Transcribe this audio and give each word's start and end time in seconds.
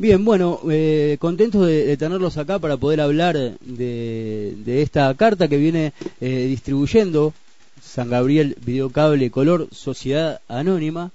Bien, 0.00 0.24
bueno, 0.24 0.60
eh, 0.70 1.18
contentos 1.20 1.66
de, 1.66 1.94
tenerlos 1.98 2.38
acá 2.38 2.58
para 2.58 2.78
poder 2.78 3.02
hablar 3.02 3.36
de, 3.60 4.82
esta 4.82 5.12
carta 5.12 5.46
que 5.46 5.58
viene 5.58 5.92
eh, 6.22 6.46
distribuyendo 6.48 7.34
San 7.82 8.08
Gabriel 8.08 8.56
Videocable 8.64 9.30
Color 9.30 9.68
Sociedad 9.72 10.40
Anónima, 10.48 11.10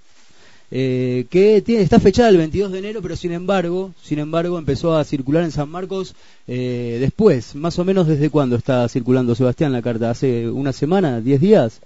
eh, 0.70 1.26
que 1.32 1.64
tiene, 1.64 1.82
está 1.82 2.00
fechada 2.00 2.30
el 2.30 2.38
22 2.38 2.74
de 2.74 2.78
enero, 2.78 3.02
pero 3.02 3.16
sin 3.16 3.32
embargo, 3.32 3.92
sin 4.04 4.20
embargo 4.20 4.60
empezó 4.60 4.96
a 4.96 5.04
circular 5.04 5.44
en 5.44 5.52
San 5.52 5.68
Marcos 5.68 6.14
eh, 6.48 6.98
después, 7.00 7.56
más 7.56 7.80
o 7.80 7.86
menos 7.86 8.06
desde 8.06 8.30
cuándo 8.30 8.56
está 8.56 8.88
circulando 8.88 9.34
Sebastián 9.34 9.72
la 9.72 9.82
carta, 9.82 10.12
hace 10.12 10.48
una 10.48 10.74
semana, 10.74 11.22
10 11.22 11.42
días. 11.42 11.82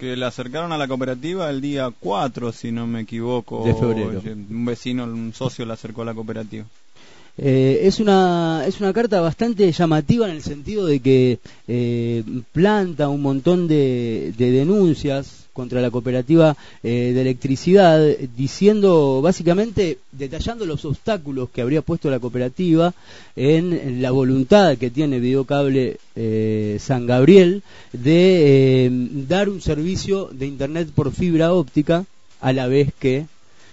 Que 0.00 0.16
la 0.16 0.28
acercaron 0.28 0.72
a 0.72 0.78
la 0.78 0.88
cooperativa 0.88 1.50
el 1.50 1.60
día 1.60 1.92
4, 2.00 2.52
si 2.52 2.72
no 2.72 2.86
me 2.86 3.00
equivoco. 3.02 3.66
De 3.66 3.74
febrero. 3.74 4.22
Un 4.24 4.64
vecino, 4.64 5.04
un 5.04 5.34
socio 5.34 5.66
la 5.66 5.74
acercó 5.74 6.00
a 6.00 6.06
la 6.06 6.14
cooperativa. 6.14 6.64
Eh, 7.42 7.86
es 7.86 8.00
una 8.00 8.64
es 8.66 8.80
una 8.80 8.92
carta 8.92 9.18
bastante 9.22 9.72
llamativa 9.72 10.28
en 10.28 10.36
el 10.36 10.42
sentido 10.42 10.84
de 10.84 11.00
que 11.00 11.38
eh, 11.66 12.22
planta 12.52 13.08
un 13.08 13.22
montón 13.22 13.66
de, 13.66 14.34
de, 14.36 14.50
denuncias 14.50 15.46
contra 15.54 15.80
la 15.80 15.90
cooperativa 15.90 16.54
eh, 16.82 17.12
de 17.14 17.20
electricidad 17.22 17.98
diciendo 18.36 19.22
básicamente 19.22 19.96
detallando 20.12 20.66
los 20.66 20.84
obstáculos 20.84 21.48
que 21.48 21.62
habría 21.62 21.80
puesto 21.80 22.10
la 22.10 22.20
cooperativa 22.20 22.92
en, 23.34 23.72
en 23.72 24.02
la 24.02 24.10
voluntad 24.10 24.76
que 24.76 24.90
tiene 24.90 25.18
Videocable 25.18 25.96
eh, 26.16 26.76
San 26.78 27.06
Gabriel 27.06 27.62
de 27.94 28.90
dar 29.26 29.48
un 29.48 29.62
servicio 29.62 30.28
de 30.30 30.46
internet 30.46 30.90
por 30.94 31.10
fibra 31.10 31.54
óptica 31.54 32.04
a 32.42 32.52
la 32.52 32.66
vez 32.66 32.92
que 32.98 33.24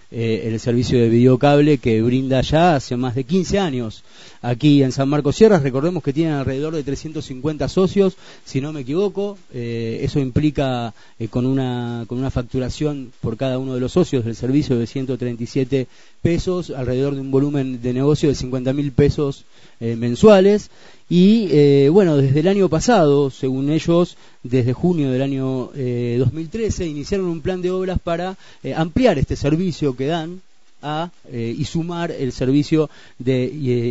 eh, 0.10 0.44
el 0.46 0.60
servicio 0.60 1.00
de 1.00 1.10
videocable 1.10 1.80
que 1.80 2.02
brinda 2.02 2.40
ya 2.42 2.76
hace 2.76 2.96
más 2.96 3.14
de 3.14 3.26
15 3.26 3.60
años 3.60 4.04
aquí 4.42 4.82
en 4.82 4.92
San 4.92 5.10
Marcos 5.10 5.36
Sierras. 5.36 5.64
Recordemos 5.64 6.02
que 6.02 6.14
tienen 6.14 6.36
alrededor 6.36 6.74
de 6.76 6.84
350 6.84 7.68
socios, 7.68 8.16
si 8.46 8.62
no 8.62 8.72
me 8.72 8.82
equivoco. 8.82 9.38
Eh, 9.54 10.00
eso 10.04 10.20
implica 10.20 10.94
eh, 11.20 11.28
con, 11.28 11.46
una, 11.46 12.06
con 12.08 12.20
una 12.20 12.32
facturación 12.32 13.12
por 13.20 13.36
cada 13.36 13.60
uno 13.60 13.74
de 13.74 13.82
los 13.82 13.92
socios 13.92 14.24
del 14.24 14.36
servicio 14.36 14.78
de 14.78 14.88
137 14.88 15.88
pesos, 16.22 16.70
alrededor 16.70 17.16
de 17.16 17.22
un 17.22 17.32
volumen 17.32 17.82
de 17.82 17.94
negocio 17.94 18.30
de 18.30 18.36
50 18.36 18.74
mil 18.74 18.92
pesos 18.94 19.44
mensuales. 19.80 20.72
Y 21.10 21.48
eh, 21.52 21.90
bueno, 21.90 22.18
desde 22.18 22.42
el 22.42 22.48
año 22.50 22.68
pasado, 22.68 23.30
según 23.30 23.70
ellos, 23.70 24.18
desde 24.44 24.74
junio 24.74 25.10
del 25.10 25.22
año 25.22 25.70
eh, 25.74 26.18
2013, 26.20 26.86
iniciaron 26.86 27.28
un 27.28 27.42
plan 27.42 27.62
de 27.62 27.72
obras 27.72 27.98
para 28.00 28.36
eh, 28.62 28.74
ampliar 28.74 29.18
este 29.18 29.38
servicio 29.38 29.96
que 29.96 30.08
dan 30.08 30.42
a, 30.82 31.10
eh, 31.32 31.56
y 31.58 31.64
sumar 31.64 32.12
el 32.12 32.34
servicio 32.34 32.90
de 33.20 33.46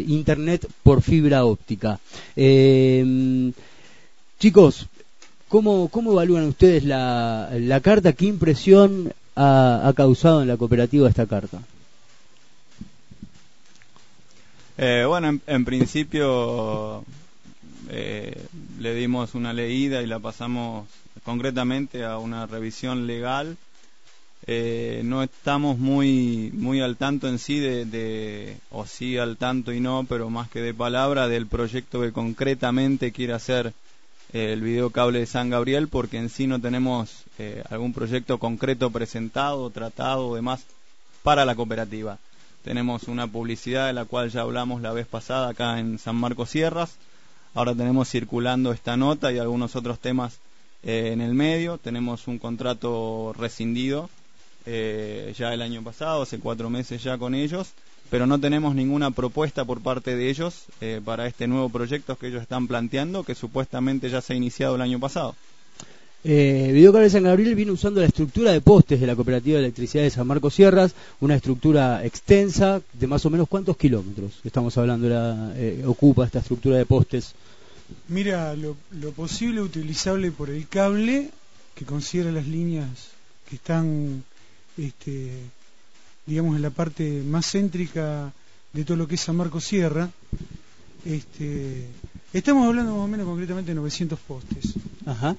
Internet 0.09 0.69
por 0.83 1.01
fibra 1.01 1.47
óptica. 1.47 1.99
chicos, 4.39 4.87
¿cómo, 5.49 5.89
¿cómo 5.89 6.13
evalúan 6.13 6.45
ustedes 6.45 6.85
la, 6.85 7.51
la 7.59 7.81
carta? 7.81 8.13
¿Qué 8.13 8.27
impresión 8.27 9.13
ha 9.35 9.93
causado 9.97 10.43
en 10.43 10.49
la 10.49 10.59
cooperativa 10.59 11.09
esta 11.09 11.27
carta? 11.27 11.63
Eh, 14.79 15.05
bueno, 15.07 15.39
en, 15.47 15.65
principio 15.65 17.05
eh, 17.89 18.47
le 18.79 18.95
dimos 18.95 19.35
una 19.35 19.53
leída 19.53 20.03
y 20.03 20.07
la 20.07 20.19
pasamos 20.19 20.87
concretamente 21.25 22.05
a 22.05 22.19
una 22.19 22.47
revisión 22.47 23.07
legal. 23.07 23.57
Eh, 24.47 25.01
no 25.03 25.23
estamos 25.23 25.79
muy 25.79 26.53
muy 26.53 26.81
al 26.81 26.97
tanto 26.97 27.27
en 27.27 27.39
sí 27.39 27.59
de, 27.59 27.85
de, 27.85 28.59
o 28.71 28.87
sí 28.87 29.17
al 29.19 29.37
tanto 29.39 29.73
y 29.73 29.81
no, 29.81 30.05
pero 30.09 30.31
más 30.31 30.49
que 30.49 30.61
de 30.61 30.75
palabra 30.75 31.27
del 31.27 31.47
proyecto 31.47 32.03
que 32.03 32.13
concretamente 32.13 33.13
quiere 33.13 33.33
hacer 33.33 33.73
eh, 34.33 34.53
el 34.53 34.61
videocable 34.61 35.21
de 35.21 35.27
San 35.27 35.51
Gabriel, 35.51 35.89
porque 35.89 36.19
en 36.19 36.29
sí 36.29 36.47
no 36.47 36.61
tenemos 36.61 37.25
eh, 37.39 37.63
algún 37.71 37.93
proyecto 37.93 38.39
concreto 38.39 38.91
presentado, 38.91 39.71
tratado 39.71 40.29
o 40.29 40.37
demás 40.37 40.65
para 41.23 41.45
la 41.45 41.55
cooperativa. 41.55 42.19
Tenemos 42.67 43.05
una 43.05 43.29
publicidad 43.29 43.87
de 43.87 43.93
la 43.93 44.07
cual 44.07 44.29
ya 44.29 44.41
hablamos 44.41 44.83
la 44.83 44.93
vez 44.93 45.07
pasada 45.07 45.51
acá 45.51 45.79
en 45.79 46.01
San 46.01 46.17
Marcos 46.17 46.51
Sierras. 46.51 46.97
Ahora 47.55 47.77
tenemos 47.77 48.11
circulando 48.11 48.73
esta 48.73 48.97
nota 48.97 49.31
y 49.31 49.39
algunos 49.39 49.77
otros 49.77 50.01
temas 50.01 50.41
eh, 50.83 51.11
en 51.13 51.21
el 51.21 51.33
medio. 51.33 51.79
Tenemos 51.79 52.27
un 52.27 52.41
contrato 52.41 53.33
rescindido 53.39 54.11
eh, 54.67 55.33
ya 55.39 55.55
el 55.55 55.63
año 55.63 55.85
pasado, 55.85 56.23
hace 56.23 56.41
cuatro 56.41 56.69
meses 56.69 57.05
ya 57.05 57.17
con 57.19 57.37
ellos, 57.37 57.71
pero 58.11 58.27
no 58.27 58.41
tenemos 58.41 58.75
ninguna 58.75 59.13
propuesta 59.13 59.65
por 59.65 59.81
parte 59.81 60.17
de 60.17 60.29
ellos 60.29 60.65
eh, 60.81 61.01
para 61.05 61.29
este 61.29 61.47
nuevo 61.47 61.69
proyecto 61.69 62.19
que 62.19 62.27
ellos 62.27 62.43
están 62.43 62.67
planteando, 62.67 63.23
que 63.23 63.37
supuestamente 63.37 64.11
ya 64.11 64.21
se 64.21 64.33
ha 64.33 64.37
iniciado 64.37 64.75
el 64.75 64.83
año 64.83 64.99
pasado. 64.99 65.37
Eh, 66.29 66.73
Videocable 66.73 67.09
San 67.09 67.23
Gabriel 67.23 67.55
viene 67.55 67.71
usando 67.71 68.01
la 68.01 68.09
estructura 68.09 68.51
de 68.51 68.61
postes 68.61 69.01
de 69.01 69.07
la 69.07 69.15
Cooperativa 69.15 69.59
de 69.59 69.67
Electricidad 69.67 70.03
de 70.03 70.11
San 70.11 70.27
Marcos 70.27 70.55
Sierras, 70.55 70.93
una 71.21 71.37
estructura 71.37 72.05
extensa 72.05 72.83
de 72.95 73.07
más 73.07 73.25
o 73.27 73.31
menos 73.31 73.47
cuántos 73.47 73.77
kilómetros 73.77 74.41
estamos 74.43 74.77
hablando, 74.77 75.09
la, 75.09 75.53
eh, 75.55 75.85
ocupa 75.87 76.27
esta 76.27 76.41
estructura 76.41 76.79
de 76.79 76.85
postes. 76.85 77.33
Mira, 78.09 78.57
lo, 78.57 78.77
lo, 79.01 79.13
posible 79.13 79.61
utilizable 79.61 80.33
por 80.33 80.51
el 80.51 80.67
cable, 80.67 81.31
que 81.77 81.85
considera 81.85 82.33
las 82.33 82.49
líneas 82.49 82.89
que 83.49 83.55
están, 83.55 84.25
este, 84.77 85.31
digamos, 86.27 86.57
en 86.57 86.63
la 86.63 86.71
parte 86.71 87.23
más 87.25 87.53
céntrica 87.53 88.33
de 88.73 88.85
todo 88.85 88.97
lo 88.97 89.07
que 89.07 89.15
es 89.15 89.21
San 89.21 89.37
Marcos 89.37 89.65
Sierra, 89.65 90.11
este, 91.05 91.87
estamos 92.33 92.67
hablando 92.67 92.97
más 92.97 93.05
o 93.05 93.07
menos 93.07 93.27
concretamente 93.27 93.71
de 93.71 93.77
900 93.77 94.19
postes. 94.19 94.75
Ajá. 95.07 95.37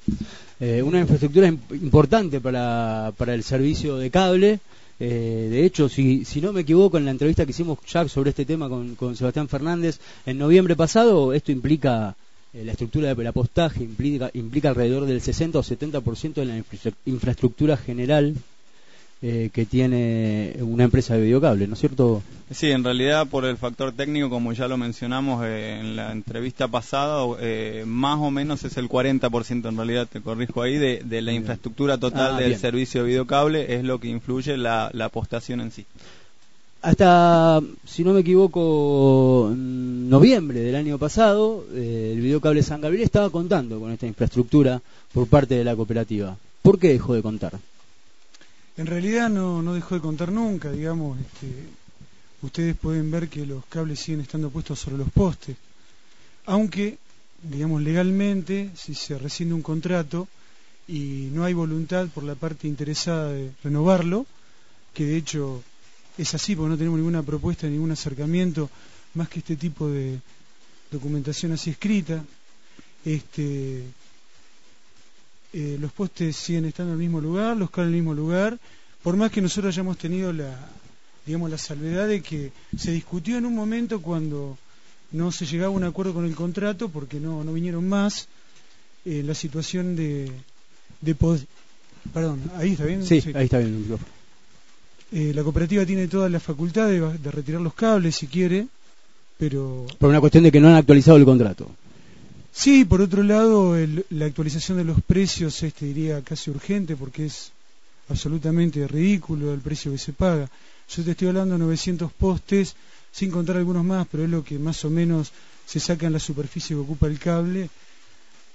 Eh, 0.59 0.81
una 0.81 0.99
infraestructura 0.99 1.47
imp 1.47 1.71
importante 1.73 2.41
para, 2.41 3.13
para 3.15 3.33
el 3.35 3.43
servicio 3.43 3.97
de 3.97 4.09
cable. 4.09 4.59
Eh, 4.99 5.47
de 5.51 5.63
hecho, 5.63 5.87
si, 5.87 6.25
si 6.25 6.41
no 6.41 6.51
me 6.51 6.61
equivoco, 6.61 6.97
en 6.97 7.05
la 7.05 7.11
entrevista 7.11 7.45
que 7.45 7.51
hicimos 7.51 7.77
ya 7.87 8.07
sobre 8.07 8.31
este 8.31 8.45
tema 8.45 8.67
con, 8.67 8.95
con 8.95 9.15
Sebastián 9.15 9.47
Fernández 9.47 9.99
en 10.25 10.39
noviembre 10.39 10.75
pasado, 10.75 11.33
esto 11.33 11.51
implica 11.51 12.15
eh, 12.53 12.63
la 12.65 12.71
estructura 12.71 13.13
de 13.13 13.27
apostaje, 13.27 13.83
implica, 13.83 14.31
implica 14.33 14.69
alrededor 14.69 15.05
del 15.05 15.21
60 15.21 15.59
o 15.59 15.63
70% 15.63 16.33
de 16.33 16.45
la 16.45 16.57
infra 16.57 16.91
infraestructura 17.05 17.77
general 17.77 18.33
eh, 19.21 19.49
que 19.51 19.65
tiene 19.65 20.55
una 20.61 20.83
empresa 20.83 21.15
de 21.15 21.21
videocable, 21.21 21.67
¿no 21.67 21.73
es 21.73 21.79
cierto? 21.79 22.21
Sí, 22.51 22.71
en 22.71 22.83
realidad 22.83 23.27
por 23.27 23.45
el 23.45 23.57
factor 23.57 23.91
técnico, 23.91 24.29
como 24.29 24.53
ya 24.53 24.67
lo 24.67 24.77
mencionamos 24.77 25.43
eh, 25.43 25.79
en 25.79 25.95
la 25.95 26.11
entrevista 26.11 26.67
pasada, 26.67 27.25
eh, 27.39 27.83
más 27.85 28.19
o 28.19 28.31
menos 28.31 28.63
es 28.63 28.77
el 28.77 28.87
40% 28.87 29.67
en 29.67 29.75
realidad, 29.75 30.07
te 30.11 30.21
corrijo 30.21 30.61
ahí, 30.61 30.77
de, 30.77 31.01
de 31.03 31.21
la 31.21 31.33
infraestructura 31.33 31.97
total 31.97 32.35
ah, 32.35 32.37
del 32.37 32.49
bien. 32.49 32.59
servicio 32.59 33.01
de 33.01 33.07
videocable 33.09 33.75
es 33.75 33.83
lo 33.83 33.99
que 33.99 34.07
influye 34.07 34.55
la, 34.55 34.89
la 34.93 35.09
postación 35.09 35.61
en 35.61 35.71
sí. 35.71 35.85
Hasta, 36.81 37.59
si 37.85 38.03
no 38.03 38.13
me 38.13 38.19
equivoco, 38.19 39.51
noviembre 39.53 40.59
del 40.59 40.75
año 40.75 40.97
pasado, 40.97 41.65
eh, 41.73 42.11
el 42.13 42.21
videocable 42.21 42.61
San 42.63 42.81
Gabriel 42.81 43.03
estaba 43.03 43.29
contando 43.29 43.79
con 43.79 43.91
esta 43.91 44.05
infraestructura 44.05 44.79
por 45.11 45.27
parte 45.27 45.55
de 45.55 45.63
la 45.63 45.75
cooperativa. 45.75 46.37
¿Por 46.61 46.79
qué 46.79 46.89
dejó 46.89 47.15
de 47.15 47.23
contar? 47.23 47.53
En 48.77 48.85
realidad 48.85 49.29
no, 49.29 49.63
no 49.63 49.73
dejó 49.73 49.95
de 49.95 50.01
contar 50.01 50.31
nunca, 50.31 50.71
digamos, 50.71 51.19
este, 51.19 51.47
ustedes 52.43 52.75
pueden 52.77 53.09
ver 53.09 53.27
que 53.27 53.43
los 53.45 53.65
cables 53.65 53.99
siguen 53.99 54.21
estando 54.21 54.51
puestos 54.51 54.79
sobre 54.79 54.97
los 54.97 55.09
postes, 55.09 55.57
aunque, 56.45 56.99
digamos, 57.41 57.81
legalmente, 57.81 58.69
si 58.75 58.93
se 58.93 59.17
rescinde 59.17 59.55
un 59.55 59.63
contrato 59.63 60.27
y 60.87 61.29
no 61.33 61.43
hay 61.43 61.53
voluntad 61.53 62.07
por 62.09 62.23
la 62.23 62.35
parte 62.35 62.67
interesada 62.67 63.31
de 63.31 63.51
renovarlo, 63.63 64.27
que 64.93 65.05
de 65.05 65.17
hecho 65.17 65.63
es 66.15 66.35
así 66.35 66.55
porque 66.55 66.69
no 66.69 66.77
tenemos 66.77 66.99
ninguna 66.99 67.23
propuesta, 67.23 67.67
ningún 67.67 67.91
acercamiento, 67.91 68.69
más 69.15 69.27
que 69.27 69.39
este 69.39 69.55
tipo 69.55 69.87
de 69.89 70.19
documentación 70.91 71.51
así 71.51 71.71
escrita, 71.71 72.23
este, 73.03 73.83
eh, 75.59 75.75
los 75.79 75.91
postes 75.91 76.35
siguen 76.35 76.65
estando 76.65 76.93
en 76.93 76.99
el 76.99 77.03
mismo 77.03 77.19
lugar, 77.19 77.57
los 77.57 77.71
cables 77.71 77.87
en 77.87 77.95
el 77.95 78.01
mismo 78.03 78.13
lugar, 78.13 78.59
por 79.01 79.17
más 79.17 79.31
que 79.31 79.41
nosotros 79.41 79.73
hayamos 79.73 79.97
tenido 79.97 80.31
la, 80.31 80.55
digamos, 81.25 81.49
la 81.49 81.57
salvedad 81.57 82.07
de 82.07 82.21
que 82.21 82.51
se 82.77 82.91
discutió 82.91 83.39
en 83.39 83.45
un 83.47 83.55
momento 83.55 83.99
cuando 83.99 84.55
no 85.13 85.31
se 85.31 85.47
llegaba 85.47 85.73
a 85.73 85.75
un 85.75 85.83
acuerdo 85.83 86.13
con 86.13 86.25
el 86.25 86.35
contrato 86.35 86.89
porque 86.89 87.19
no, 87.19 87.43
no 87.43 87.53
vinieron 87.53 87.89
más, 87.89 88.27
eh, 89.03 89.23
la 89.25 89.33
situación 89.33 89.95
de, 89.95 90.31
de 91.01 91.15
Perdón, 92.13 92.39
ahí 92.57 92.73
está 92.73 92.85
bien. 92.85 93.03
Sí, 93.03 93.23
ahí 93.33 93.45
está 93.45 93.57
bien 93.57 93.97
eh, 95.11 95.31
la 95.33 95.41
cooperativa 95.41 95.87
tiene 95.87 96.07
toda 96.07 96.29
la 96.29 96.39
facultad 96.39 96.87
de, 96.87 96.99
de, 97.17 97.31
retirar 97.31 97.61
los 97.61 97.73
cables 97.73 98.15
si 98.15 98.27
quiere, 98.27 98.67
pero... 99.39 99.87
Por 99.97 100.09
una 100.09 100.19
cuestión 100.19 100.43
de 100.43 100.51
que 100.51 100.59
no 100.59 100.67
han 100.67 100.75
actualizado 100.75 101.17
el 101.17 101.25
contrato. 101.25 101.67
Sí, 102.57 102.85
por 102.85 103.01
otro 103.01 103.21
lado, 103.21 103.75
la 104.09 104.25
actualización 104.25 104.79
de 104.79 104.83
los 104.83 104.99
precios 105.03 105.61
es, 105.61 105.75
te 105.75 105.85
diría, 105.85 106.23
casi 106.23 106.49
urgente 106.49 106.95
porque 106.95 107.27
es 107.27 107.51
absolutamente 108.09 108.87
ridículo 108.87 109.53
el 109.53 109.59
precio 109.59 109.91
que 109.91 109.99
se 109.99 110.11
paga. 110.11 110.49
Yo 110.89 111.03
te 111.03 111.11
estoy 111.11 111.27
hablando 111.27 111.53
de 111.53 111.59
900 111.59 112.11
postes, 112.13 112.75
sin 113.11 113.29
contar 113.29 113.57
algunos 113.57 113.85
más, 113.85 114.07
pero 114.11 114.23
es 114.23 114.29
lo 114.31 114.43
que 114.43 114.57
más 114.57 114.83
o 114.85 114.89
menos 114.89 115.31
se 115.67 115.79
saca 115.79 116.07
en 116.07 116.13
la 116.13 116.19
superficie 116.19 116.75
que 116.75 116.81
ocupa 116.81 117.05
el 117.05 117.19
cable. 117.19 117.69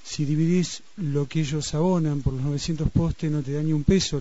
Si 0.03 0.25
dividís 0.25 0.83
lo 0.97 1.29
que 1.29 1.43
ellos 1.43 1.73
abonan 1.73 2.23
por 2.23 2.33
los 2.33 2.43
900 2.43 2.91
postes, 2.91 3.31
no 3.31 3.41
te 3.41 3.53
da 3.53 3.63
ni 3.63 3.73
un 3.73 3.85
peso 3.85 4.21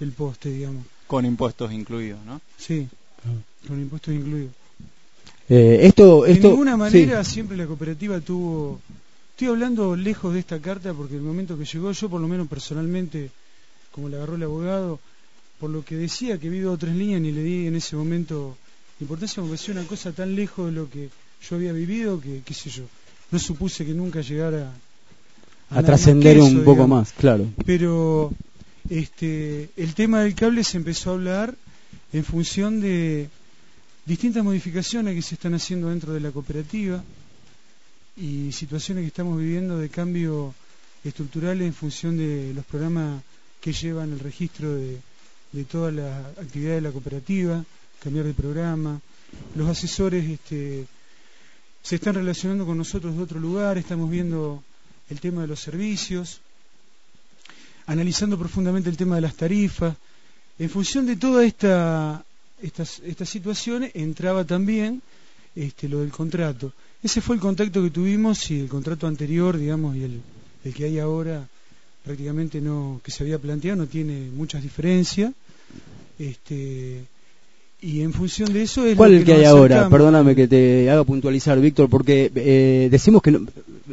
el, 0.00 0.12
poste, 0.12 0.50
digamos. 0.50 0.84
Con 1.06 1.24
impuestos 1.24 1.72
incluidos, 1.72 2.22
¿no? 2.26 2.42
Sí, 2.58 2.86
con 3.66 3.80
impuestos 3.80 4.12
incluidos. 4.12 4.52
Eh, 5.48 5.78
esto, 5.86 6.24
de 6.24 6.38
ninguna 6.38 6.76
manera 6.76 7.24
siempre 7.24 7.56
la 7.56 7.66
cooperativa 7.66 8.20
tuvo... 8.20 8.80
Estoy 9.38 9.54
hablando 9.54 9.94
lejos 9.94 10.34
de 10.34 10.40
esta 10.40 10.58
carta 10.58 10.92
porque 10.92 11.14
el 11.14 11.22
momento 11.22 11.56
que 11.56 11.64
llegó 11.64 11.92
yo, 11.92 12.10
por 12.10 12.20
lo 12.20 12.26
menos 12.26 12.48
personalmente, 12.48 13.30
como 13.92 14.08
le 14.08 14.16
agarró 14.16 14.34
el 14.34 14.42
abogado, 14.42 14.98
por 15.60 15.70
lo 15.70 15.84
que 15.84 15.94
decía 15.94 16.38
que 16.38 16.48
vi 16.50 16.58
dos 16.58 16.74
o 16.74 16.76
tres 16.76 16.96
líneas 16.96 17.20
ni 17.20 17.30
le 17.30 17.44
di 17.44 17.68
en 17.68 17.76
ese 17.76 17.94
momento 17.94 18.56
importancia, 18.98 19.40
me 19.40 19.50
pareció 19.50 19.74
una 19.74 19.84
cosa 19.84 20.10
tan 20.10 20.34
lejos 20.34 20.66
de 20.66 20.72
lo 20.72 20.90
que 20.90 21.10
yo 21.48 21.54
había 21.54 21.72
vivido 21.72 22.20
que, 22.20 22.42
qué 22.44 22.52
sé 22.52 22.68
yo, 22.68 22.82
no 23.30 23.38
supuse 23.38 23.86
que 23.86 23.94
nunca 23.94 24.22
llegara 24.22 24.72
a, 25.70 25.82
trascender 25.84 26.40
un 26.40 26.64
poco 26.64 26.88
más, 26.88 27.12
claro. 27.12 27.46
Pero 27.64 28.32
este, 28.90 29.70
el 29.76 29.94
tema 29.94 30.22
del 30.22 30.34
cable 30.34 30.64
se 30.64 30.78
empezó 30.78 31.10
a 31.10 31.14
hablar 31.14 31.54
en 32.12 32.24
función 32.24 32.80
de 32.80 33.28
distintas 34.04 34.42
modificaciones 34.42 35.14
que 35.14 35.22
se 35.22 35.36
están 35.36 35.54
haciendo 35.54 35.90
dentro 35.90 36.12
de 36.12 36.18
la 36.18 36.32
cooperativa 36.32 37.04
y 38.18 38.52
situaciones 38.52 39.02
que 39.02 39.08
estamos 39.08 39.38
viviendo 39.38 39.78
de 39.78 39.88
cambio 39.88 40.54
estructural 41.04 41.62
en 41.62 41.72
función 41.72 42.16
de 42.16 42.52
los 42.54 42.64
programas 42.64 43.22
que 43.60 43.72
llevan 43.72 44.12
el 44.12 44.18
registro 44.18 44.74
de, 44.74 44.98
de 45.52 45.64
toda 45.64 45.90
la 45.92 46.18
actividad 46.40 46.74
de 46.74 46.80
la 46.80 46.90
cooperativa, 46.92 47.64
cambiar 48.02 48.26
de 48.26 48.34
programa. 48.34 49.00
Los 49.54 49.68
asesores 49.68 50.28
este, 50.28 50.86
se 51.82 51.94
están 51.96 52.14
relacionando 52.14 52.66
con 52.66 52.78
nosotros 52.78 53.16
de 53.16 53.22
otro 53.22 53.40
lugar, 53.40 53.78
estamos 53.78 54.10
viendo 54.10 54.62
el 55.10 55.20
tema 55.20 55.42
de 55.42 55.48
los 55.48 55.60
servicios, 55.60 56.40
analizando 57.86 58.38
profundamente 58.38 58.90
el 58.90 58.96
tema 58.96 59.14
de 59.14 59.22
las 59.22 59.36
tarifas. 59.36 59.96
En 60.58 60.68
función 60.68 61.06
de 61.06 61.16
toda 61.16 61.44
esta 61.44 62.24
estas, 62.62 63.00
estas 63.04 63.28
situaciones 63.28 63.92
entraba 63.94 64.44
también 64.44 65.02
este, 65.54 65.88
lo 65.88 66.00
del 66.00 66.10
contrato. 66.10 66.72
Ese 67.02 67.20
fue 67.20 67.36
el 67.36 67.40
contacto 67.40 67.82
que 67.82 67.90
tuvimos 67.90 68.50
y 68.50 68.60
el 68.60 68.68
contrato 68.68 69.06
anterior, 69.06 69.56
digamos, 69.56 69.96
y 69.96 70.04
el, 70.04 70.20
el 70.64 70.74
que 70.74 70.84
hay 70.84 70.98
ahora 70.98 71.46
prácticamente 72.04 72.60
no, 72.60 73.00
que 73.04 73.10
se 73.10 73.22
había 73.22 73.38
planteado, 73.38 73.76
no 73.76 73.86
tiene 73.86 74.30
muchas 74.34 74.62
diferencias. 74.62 75.32
Este, 76.18 77.04
y 77.80 78.00
en 78.00 78.12
función 78.12 78.52
de 78.52 78.62
eso 78.62 78.84
es 78.84 78.96
¿Cuál 78.96 79.14
es 79.14 79.20
el 79.20 79.26
que, 79.26 79.34
hay 79.34 79.44
ahora? 79.44 79.88
Perdóname 79.88 80.34
que 80.34 80.48
te 80.48 80.90
haga 80.90 81.04
puntualizar, 81.04 81.60
Víctor, 81.60 81.88
porque 81.88 82.32
eh, 82.34 82.88
decimos 82.90 83.22
que 83.22 83.38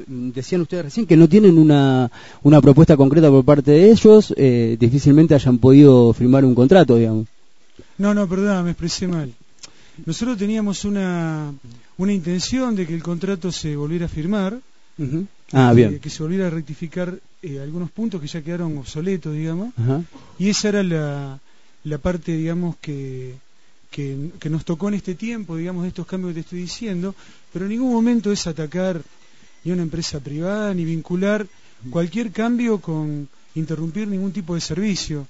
decían 0.08 0.62
ustedes 0.62 0.86
recién 0.86 1.06
que 1.06 1.18
no 1.18 1.30
tienen 1.30 1.58
una, 1.58 2.10
una 2.42 2.62
propuesta 2.62 2.98
concreta 2.98 3.30
por 3.30 3.46
parte 3.46 3.72
de 3.72 3.92
ellos, 3.92 4.34
eh, 4.38 4.78
difícilmente 4.80 5.36
hayan 5.36 5.60
podido 5.60 6.14
firmar 6.14 6.46
un 6.46 6.56
contrato, 6.56 6.96
digamos. 6.96 7.28
No, 7.98 8.14
no, 8.14 8.28
perdón, 8.28 8.64
me 8.64 8.72
expresé 8.72 9.08
mal. 9.08 9.32
Nosotros 10.06 10.38
teníamos 10.38 10.84
una, 10.86 11.54
una 11.98 12.14
intención 12.14 12.76
de 12.76 12.86
que 12.86 12.94
el 12.94 13.04
contrato 13.04 13.52
se 13.52 13.76
volviera 13.76 14.06
a 14.06 14.10
firmar, 14.10 14.60
ah, 15.54 15.74
bien. 15.74 16.00
que 16.00 16.10
se 16.10 16.24
volviera 16.24 16.48
a 16.48 16.50
rectificar 16.50 17.18
eh, 17.42 17.60
algunos 17.60 17.92
puntos 17.92 18.20
que 18.20 18.28
ya 18.28 18.42
quedaron 18.42 18.78
obsoletos, 18.78 19.34
digamos, 19.34 19.74
y 20.38 20.50
esa 20.50 20.70
era 20.70 20.84
la, 20.84 21.40
la 21.84 21.98
parte, 21.98 22.36
digamos, 22.36 22.76
que, 22.78 23.36
que, 23.90 24.32
que, 24.40 24.50
nos 24.50 24.66
tocó 24.66 24.90
en 24.90 24.96
este 24.96 25.16
tiempo, 25.16 25.56
digamos, 25.56 25.84
de 25.84 25.90
estos 25.90 26.06
cambios 26.06 26.32
que 26.32 26.36
te 26.36 26.40
estoy 26.42 26.60
diciendo, 26.60 27.16
pero 27.54 27.66
en 27.66 27.72
ningún 27.72 27.94
momento 27.94 28.32
es 28.32 28.48
atacar 28.48 29.02
ni 29.64 29.72
a 29.72 29.74
una 29.74 29.84
empresa 29.84 30.20
privada, 30.20 30.74
ni 30.74 30.86
vincular 30.86 31.48
cualquier 31.90 32.32
cambio 32.32 32.80
con 32.80 33.28
interrumpir 33.56 34.08
ningún 34.08 34.32
tipo 34.32 34.56
de 34.56 34.62
servicio. 34.62 35.28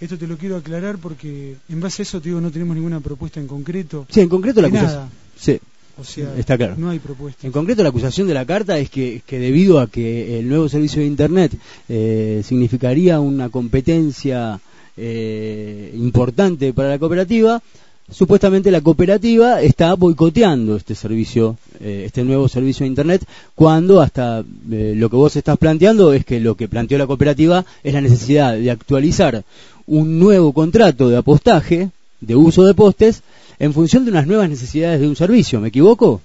Esto 0.00 0.18
te 0.18 0.26
lo 0.26 0.36
quiero 0.36 0.56
aclarar 0.56 0.98
porque 0.98 1.56
en 1.68 1.80
base 1.80 2.02
a 2.02 2.04
eso 2.04 2.20
te 2.20 2.28
digo 2.28 2.40
no 2.40 2.50
tenemos 2.50 2.76
ninguna 2.76 3.00
propuesta 3.00 3.40
en 3.40 3.46
concreto. 3.46 4.06
Sí, 4.10 4.20
en 4.20 4.28
concreto 4.28 4.60
la 4.60 4.68
acusación. 4.68 5.08
Sí. 5.38 5.58
O 5.98 6.04
sea, 6.04 6.36
está 6.36 6.58
claro. 6.58 6.74
No 6.76 6.90
hay 6.90 6.98
propuesta. 6.98 7.46
En 7.46 7.52
concreto 7.52 7.82
la 7.82 7.88
acusación 7.88 8.28
de 8.28 8.34
la 8.34 8.44
carta 8.44 8.78
es 8.78 8.90
que, 8.90 9.22
que 9.26 9.38
debido 9.38 9.80
a 9.80 9.86
que 9.86 10.38
el 10.38 10.48
nuevo 10.48 10.68
servicio 10.68 11.00
de 11.00 11.06
Internet 11.06 11.52
eh, 11.88 12.42
significaría 12.44 13.18
una 13.18 13.48
competencia 13.48 14.60
eh, 14.98 15.92
importante 15.94 16.74
para 16.74 16.90
la 16.90 16.98
cooperativa, 16.98 17.62
supuestamente 18.10 18.70
la 18.70 18.80
cooperativa 18.80 19.60
está 19.60 19.94
boicoteando 19.94 20.76
este 20.76 20.94
servicio, 20.94 21.56
eh, 21.80 22.04
este 22.06 22.24
nuevo 22.24 22.48
servicio 22.48 22.84
de 22.84 22.88
Internet, 22.88 23.26
cuando 23.54 24.00
hasta 24.00 24.44
eh, 24.70 24.94
lo 24.96 25.10
que 25.10 25.16
vos 25.16 25.34
estás 25.36 25.58
planteando 25.58 26.12
es 26.12 26.24
que 26.24 26.40
lo 26.40 26.56
que 26.56 26.68
planteó 26.68 26.98
la 26.98 27.06
cooperativa 27.06 27.64
es 27.82 27.94
la 27.94 28.00
necesidad 28.00 28.56
de 28.56 28.70
actualizar 28.70 29.44
un 29.86 30.18
nuevo 30.18 30.52
contrato 30.52 31.08
de 31.08 31.16
apostaje, 31.16 31.90
de 32.20 32.36
uso 32.36 32.64
de 32.64 32.74
postes, 32.74 33.22
en 33.58 33.72
función 33.72 34.04
de 34.04 34.10
unas 34.10 34.26
nuevas 34.26 34.48
necesidades 34.48 35.00
de 35.00 35.08
un 35.08 35.16
servicio. 35.16 35.60
¿Me 35.60 35.68
equivoco? 35.68 36.20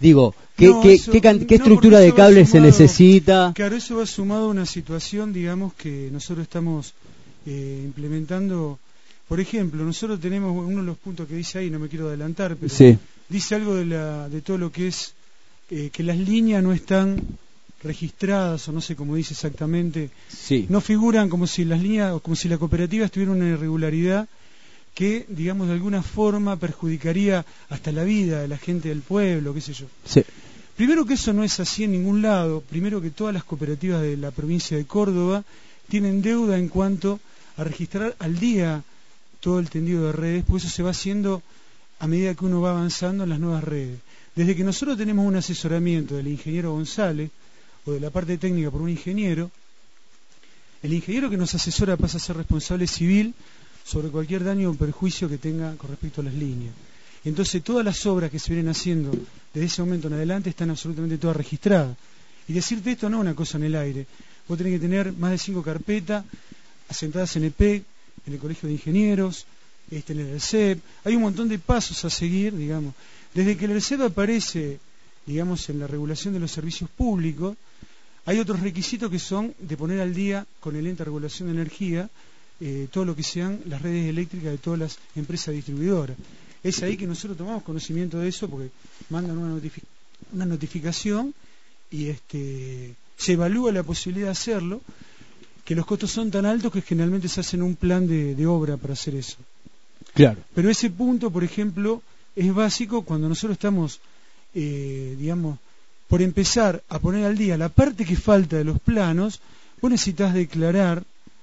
Digo, 0.00 0.34
¿qué, 0.56 0.72
qué, 1.46 1.54
estructura 1.54 2.00
de 2.00 2.12
cables 2.14 2.50
se 2.50 2.60
necesita? 2.60 3.52
Claro, 3.54 3.76
eso 3.76 3.96
va 3.96 4.06
sumado 4.06 4.46
a 4.46 4.50
una 4.50 4.66
situación, 4.66 5.32
digamos, 5.32 5.74
que 5.74 6.10
nosotros 6.12 6.44
estamos 6.44 6.92
eh, 7.46 7.82
implementando 7.84 8.78
por 9.28 9.40
ejemplo, 9.40 9.84
nosotros 9.84 10.20
tenemos 10.20 10.56
uno 10.56 10.80
de 10.80 10.86
los 10.86 10.98
puntos 10.98 11.26
que 11.26 11.34
dice 11.34 11.58
ahí, 11.58 11.68
no 11.68 11.80
me 11.80 11.88
quiero 11.88 12.06
adelantar, 12.06 12.56
pero 12.56 12.72
dice 13.28 13.54
algo 13.56 13.74
de, 13.74 13.86
la, 13.86 14.28
de 14.28 14.40
todo 14.40 14.56
lo 14.56 14.70
que 14.70 14.86
es 14.86 15.14
eh, 15.68 15.90
que 15.92 16.04
las 16.04 16.16
líneas 16.16 16.62
no 16.62 16.72
están 16.72 17.20
registradas 17.82 18.68
o 18.68 18.72
no 18.72 18.80
sé 18.80 18.96
cómo 18.96 19.16
dice 19.16 19.34
exactamente, 19.34 20.10
no 20.68 20.80
figuran 20.80 21.28
como 21.28 21.46
si 21.46 21.64
las 21.64 21.80
líneas 21.80 22.12
o 22.12 22.20
como 22.20 22.36
si 22.36 22.48
la 22.48 22.58
cooperativa 22.58 23.04
estuviera 23.04 23.32
una 23.32 23.48
irregularidad 23.48 24.28
que, 24.94 25.26
digamos, 25.28 25.68
de 25.68 25.74
alguna 25.74 26.02
forma 26.02 26.56
perjudicaría 26.56 27.44
hasta 27.68 27.92
la 27.92 28.02
vida 28.04 28.40
de 28.40 28.48
la 28.48 28.56
gente 28.56 28.88
del 28.88 29.02
pueblo, 29.02 29.52
qué 29.52 29.60
sé 29.60 29.74
yo. 29.74 29.86
Primero 30.74 31.04
que 31.04 31.14
eso 31.14 31.32
no 31.32 31.44
es 31.44 31.60
así 31.60 31.84
en 31.84 31.92
ningún 31.92 32.22
lado, 32.22 32.62
primero 32.62 33.00
que 33.00 33.10
todas 33.10 33.34
las 33.34 33.44
cooperativas 33.44 34.00
de 34.00 34.16
la 34.16 34.30
provincia 34.30 34.76
de 34.76 34.86
Córdoba 34.86 35.44
tienen 35.88 36.22
deuda 36.22 36.58
en 36.58 36.68
cuanto 36.68 37.20
a 37.56 37.64
registrar 37.64 38.16
al 38.18 38.38
día 38.38 38.82
todo 39.40 39.58
el 39.58 39.70
tendido 39.70 40.06
de 40.06 40.12
redes, 40.12 40.44
pues 40.46 40.64
eso 40.64 40.74
se 40.74 40.82
va 40.82 40.90
haciendo 40.90 41.42
a 41.98 42.06
medida 42.06 42.34
que 42.34 42.44
uno 42.44 42.60
va 42.60 42.70
avanzando 42.70 43.24
en 43.24 43.30
las 43.30 43.40
nuevas 43.40 43.64
redes. 43.64 44.00
Desde 44.34 44.54
que 44.54 44.64
nosotros 44.64 44.98
tenemos 44.98 45.26
un 45.26 45.36
asesoramiento 45.36 46.16
del 46.16 46.28
ingeniero 46.28 46.72
González, 46.72 47.30
o 47.86 47.92
de 47.92 48.00
la 48.00 48.10
parte 48.10 48.36
técnica 48.36 48.70
por 48.70 48.82
un 48.82 48.90
ingeniero, 48.90 49.50
el 50.82 50.92
ingeniero 50.92 51.30
que 51.30 51.36
nos 51.36 51.54
asesora 51.54 51.96
pasa 51.96 52.18
a 52.18 52.20
ser 52.20 52.36
responsable 52.36 52.86
civil 52.86 53.34
sobre 53.84 54.08
cualquier 54.08 54.44
daño 54.44 54.70
o 54.70 54.74
perjuicio 54.74 55.28
que 55.30 55.38
tenga 55.38 55.74
con 55.78 55.90
respecto 55.90 56.20
a 56.20 56.24
las 56.24 56.34
líneas. 56.34 56.74
Entonces 57.24 57.62
todas 57.62 57.84
las 57.84 58.04
obras 58.06 58.30
que 58.30 58.38
se 58.38 58.52
vienen 58.52 58.70
haciendo 58.70 59.10
desde 59.54 59.66
ese 59.66 59.82
momento 59.82 60.08
en 60.08 60.14
adelante 60.14 60.50
están 60.50 60.70
absolutamente 60.70 61.18
todas 61.18 61.36
registradas. 61.36 61.96
Y 62.46 62.52
decirte 62.52 62.92
esto 62.92 63.08
no 63.08 63.18
es 63.18 63.22
una 63.22 63.34
cosa 63.34 63.58
en 63.58 63.64
el 63.64 63.74
aire. 63.74 64.06
Vos 64.46 64.58
tenés 64.58 64.74
que 64.74 64.78
tener 64.78 65.12
más 65.12 65.30
de 65.32 65.38
cinco 65.38 65.62
carpetas 65.62 66.24
asentadas 66.88 67.34
en 67.36 67.44
EP, 67.44 67.60
en 68.26 68.32
el 68.32 68.38
Colegio 68.38 68.68
de 68.68 68.74
Ingenieros, 68.74 69.46
este, 69.90 70.12
en 70.12 70.20
el 70.20 70.26
ERCEP. 70.34 70.80
Hay 71.04 71.16
un 71.16 71.22
montón 71.22 71.48
de 71.48 71.58
pasos 71.58 72.04
a 72.04 72.10
seguir, 72.10 72.56
digamos. 72.56 72.94
Desde 73.34 73.56
que 73.56 73.64
el 73.64 73.72
ERCEP 73.72 74.02
aparece, 74.02 74.78
digamos, 75.26 75.68
en 75.68 75.80
la 75.80 75.86
regulación 75.86 76.34
de 76.34 76.40
los 76.40 76.52
servicios 76.52 76.88
públicos, 76.90 77.56
hay 78.26 78.40
otros 78.40 78.60
requisitos 78.60 79.10
que 79.10 79.18
son 79.18 79.54
de 79.58 79.76
poner 79.76 80.00
al 80.00 80.14
día 80.14 80.46
con 80.60 80.76
el 80.76 80.86
ente 80.86 80.98
de 80.98 81.04
regulación 81.06 81.48
de 81.48 81.54
energía 81.54 82.10
eh, 82.60 82.88
todo 82.90 83.04
lo 83.04 83.14
que 83.14 83.22
sean 83.22 83.60
las 83.66 83.82
redes 83.82 84.08
eléctricas 84.08 84.50
de 84.50 84.58
todas 84.58 84.80
las 84.80 84.98
empresas 85.14 85.54
distribuidoras. 85.54 86.16
Es 86.62 86.82
ahí 86.82 86.96
que 86.96 87.06
nosotros 87.06 87.36
tomamos 87.36 87.62
conocimiento 87.62 88.18
de 88.18 88.28
eso 88.28 88.48
porque 88.48 88.70
mandan 89.10 89.38
una, 89.38 89.60
una 90.32 90.46
notificación 90.46 91.34
y 91.90 92.08
este, 92.08 92.94
se 93.16 93.32
evalúa 93.32 93.72
la 93.72 93.82
posibilidad 93.82 94.28
de 94.28 94.32
hacerlo 94.32 94.80
que 95.64 95.74
los 95.74 95.86
costos 95.86 96.10
son 96.10 96.30
tan 96.30 96.46
altos 96.46 96.72
que 96.72 96.80
generalmente 96.80 97.28
se 97.28 97.40
hacen 97.40 97.62
un 97.62 97.76
plan 97.76 98.06
de, 98.06 98.46
obra 98.46 98.76
para 98.76 98.94
hacer 98.94 99.14
eso. 99.16 99.36
Claro. 100.14 100.40
Pero 100.54 100.70
ese 100.70 100.90
punto, 100.90 101.30
por 101.30 101.44
ejemplo, 101.44 102.02
es 102.34 102.54
básico 102.54 103.02
cuando 103.02 103.28
nosotros 103.28 103.56
estamos, 103.56 104.00
eh, 104.54 105.16
digamos, 105.18 105.58
por 106.08 106.22
empezar 106.22 106.82
a 106.88 106.98
poner 106.98 107.24
al 107.24 107.36
día 107.36 107.56
la 107.56 107.68
parte 107.68 108.04
que 108.04 108.16
falta 108.16 108.56
de 108.56 108.64
los 108.64 108.78
planos, 108.80 109.40
vos 109.80 109.90
necesitas 109.90 110.34
declarar 110.34 111.02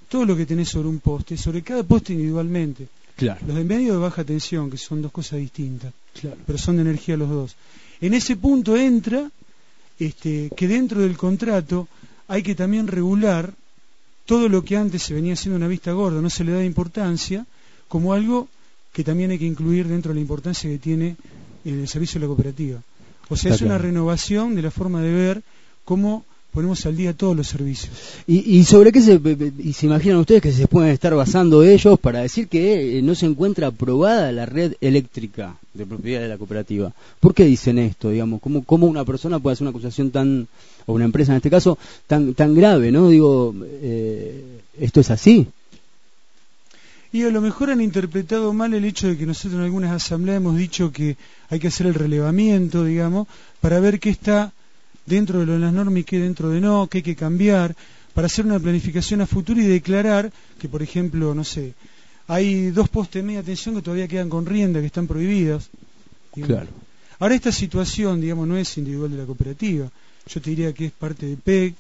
todo 0.10 0.26
lo 0.26 0.36
que 0.38 0.46
tenés 0.46 0.70
sobre 0.70 0.88
un 0.88 1.00
poste, 1.00 1.38
sobre 1.38 1.62
cada 1.62 1.84
poste 1.84 2.14
individualmente. 2.14 2.88
Claro. 3.16 3.42
Los 3.46 3.56
de 3.58 3.64
medio 3.64 3.94
de 3.94 4.00
baja 4.00 4.24
tensión, 4.24 4.70
que 4.72 4.78
son 4.78 5.02
dos 5.02 5.12
cosas 5.12 5.40
distintas, 5.40 5.94
Claro. 6.20 6.38
pero 6.46 6.58
son 6.58 6.76
de 6.78 6.84
energía 6.84 7.18
los 7.18 7.30
dos. 7.30 7.56
En 8.02 8.14
ese 8.14 8.36
punto 8.36 8.76
entra 8.76 9.30
este, 10.00 10.50
que 10.56 10.68
dentro 10.68 11.02
del 11.02 11.18
contrato 11.18 11.88
hay 12.28 12.42
que 12.44 12.56
también 12.56 12.88
regular 12.88 13.54
todo 14.26 14.48
lo 14.50 14.64
que 14.64 14.78
antes 14.78 15.04
se 15.04 15.14
venía 15.14 15.34
haciendo 15.34 15.58
una 15.58 15.68
vista 15.68 15.92
gorda, 15.92 16.22
no 16.22 16.30
se 16.30 16.44
le 16.44 16.54
da 16.54 16.64
importancia, 16.64 17.46
como 17.88 18.14
algo 18.14 18.48
que 18.94 19.04
también 19.04 19.32
hay 19.32 19.40
que 19.40 19.46
incluir 19.46 19.88
dentro 19.88 20.10
de 20.10 20.16
la 20.16 20.22
importancia 20.22 20.70
que 20.70 20.78
tiene 20.78 21.16
el 21.66 21.88
servicio 21.88 22.20
de 22.20 22.26
la 22.26 22.28
cooperativa. 22.28 22.80
O 23.30 23.36
sea, 23.36 23.52
Está 23.52 23.64
es 23.64 23.70
una 23.70 23.78
renovación 23.78 24.56
de 24.56 24.62
la 24.62 24.72
forma 24.72 25.02
de 25.02 25.12
ver 25.12 25.44
cómo 25.86 26.26
ponemos 26.54 26.86
al 26.86 26.96
día 26.96 27.14
todos 27.14 27.36
los 27.36 27.48
servicios. 27.48 27.92
¿Y, 28.28 28.58
y 28.58 28.64
sobre 28.64 28.92
qué 28.92 29.02
se, 29.02 29.20
y 29.60 29.74
se 29.74 29.88
imaginan 29.88 30.20
ustedes 30.20 30.42
que 30.42 30.52
se 30.52 30.68
pueden 30.68 30.92
estar 30.92 31.14
basando 31.16 31.64
ellos 31.64 32.00
para 32.00 32.22
decir 32.22 32.48
que 32.48 33.00
eh, 33.00 33.02
no 33.02 33.16
se 33.16 33.26
encuentra 33.26 33.68
aprobada 33.68 34.32
la 34.32 34.46
red 34.46 34.76
eléctrica 34.80 35.58
de 35.74 35.86
propiedad 35.86 36.22
de 36.22 36.28
la 36.28 36.38
cooperativa? 36.38 36.94
¿Por 37.20 37.34
qué 37.34 37.44
dicen 37.44 37.80
esto, 37.80 38.12
digamos? 38.12 38.40
¿Cómo, 38.40 38.64
cómo 38.64 38.86
una 38.86 39.04
persona 39.04 39.40
puede 39.40 39.54
hacer 39.54 39.64
una 39.64 39.72
acusación 39.72 40.12
tan, 40.12 40.48
o 40.86 40.94
una 40.94 41.06
empresa 41.06 41.32
en 41.32 41.38
este 41.38 41.50
caso, 41.50 41.78
tan, 42.06 42.36
tan 42.36 42.54
grave, 42.54 42.92
¿no? 42.92 43.10
Digo, 43.10 43.56
eh, 43.64 44.60
¿esto 44.80 45.00
es 45.00 45.10
así? 45.10 45.48
Y 47.14 47.24
a 47.24 47.30
lo 47.30 47.42
mejor 47.42 47.70
han 47.70 47.80
interpretado 47.80 48.52
mal 48.54 48.74
el 48.74 48.84
hecho 48.86 49.08
de 49.08 49.16
que 49.18 49.26
nosotros 49.28 49.54
en 49.60 49.62
algunas 49.66 49.92
asambleas 49.92 50.38
hemos 50.38 50.58
dicho 50.58 50.92
que 50.92 51.16
hay 51.50 51.60
que 51.60 51.68
hacer 51.68 51.86
el 51.88 51.94
relevamiento, 51.94 52.84
digamos, 52.84 53.28
para 53.62 53.80
ver 53.80 54.00
qué 54.00 54.10
está 54.10 54.52
dentro 55.06 55.40
de 55.40 55.46
lo 55.46 55.54
de 55.54 55.60
las 55.60 55.72
normas 55.74 56.00
y 56.00 56.04
qué 56.06 56.20
dentro 56.20 56.50
de 56.50 56.60
no, 56.60 56.88
qué 56.88 56.98
hay 57.00 57.04
que 57.04 57.16
cambiar, 57.16 57.76
para 58.16 58.26
hacer 58.26 58.46
una 58.46 58.60
planificación 58.60 59.22
a 59.22 59.28
futuro 59.28 59.62
y 59.62 59.66
declarar 59.66 60.32
que, 60.60 60.68
por 60.68 60.82
ejemplo, 60.82 61.36
no 61.36 61.44
sé, 61.44 61.74
hay 62.28 62.72
dos 62.72 62.90
postes 62.90 63.22
de 63.22 63.28
media 63.28 63.44
tensión 63.44 63.76
que 63.76 63.82
todavía 63.84 64.08
quedan 64.08 64.30
con 64.30 64.46
rienda, 64.46 64.80
que 64.80 64.88
están 64.88 65.06
prohibidos. 65.08 65.70
digamos. 66.36 66.56
Claro. 66.64 66.72
Ahora 67.20 67.36
esta 67.36 67.52
situación, 67.52 68.22
digamos, 68.22 68.48
no 68.48 68.58
es 68.58 68.76
individual 68.80 69.12
de 69.12 69.18
la 69.18 69.26
cooperativa. 69.26 69.88
Yo 70.28 70.42
te 70.42 70.50
diría 70.50 70.74
que 70.74 70.88
es 70.88 70.92
parte 70.92 71.28
de 71.28 71.38
PEC 71.38 71.76